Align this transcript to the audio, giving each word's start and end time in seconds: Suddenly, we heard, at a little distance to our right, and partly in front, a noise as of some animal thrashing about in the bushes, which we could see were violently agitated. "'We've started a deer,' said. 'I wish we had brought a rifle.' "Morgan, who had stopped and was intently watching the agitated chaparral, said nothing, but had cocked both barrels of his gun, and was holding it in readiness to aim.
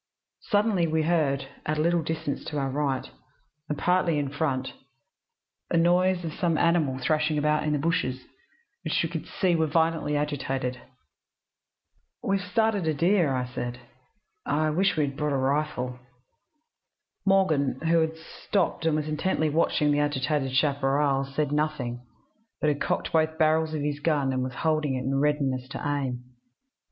Suddenly, 0.49 0.87
we 0.87 1.03
heard, 1.03 1.47
at 1.63 1.77
a 1.77 1.81
little 1.81 2.01
distance 2.01 2.43
to 2.45 2.57
our 2.57 2.71
right, 2.71 3.07
and 3.69 3.77
partly 3.77 4.17
in 4.17 4.29
front, 4.29 4.73
a 5.69 5.77
noise 5.77 6.25
as 6.25 6.31
of 6.33 6.39
some 6.39 6.57
animal 6.57 6.97
thrashing 6.97 7.37
about 7.37 7.61
in 7.65 7.73
the 7.73 7.77
bushes, 7.77 8.25
which 8.83 8.99
we 9.03 9.09
could 9.09 9.27
see 9.27 9.55
were 9.55 9.67
violently 9.67 10.17
agitated. 10.17 10.81
"'We've 12.23 12.41
started 12.41 12.87
a 12.87 12.95
deer,' 12.95 13.47
said. 13.53 13.79
'I 14.47 14.71
wish 14.71 14.97
we 14.97 15.05
had 15.05 15.15
brought 15.15 15.33
a 15.33 15.37
rifle.' 15.37 15.99
"Morgan, 17.23 17.79
who 17.81 17.99
had 17.99 18.17
stopped 18.17 18.87
and 18.87 18.95
was 18.95 19.07
intently 19.07 19.51
watching 19.51 19.91
the 19.91 19.99
agitated 19.99 20.53
chaparral, 20.55 21.25
said 21.25 21.51
nothing, 21.51 22.03
but 22.59 22.69
had 22.69 22.81
cocked 22.81 23.13
both 23.13 23.37
barrels 23.37 23.75
of 23.75 23.83
his 23.83 23.99
gun, 23.99 24.33
and 24.33 24.41
was 24.41 24.55
holding 24.55 24.95
it 24.95 25.03
in 25.03 25.19
readiness 25.19 25.67
to 25.67 25.81
aim. 25.87 26.23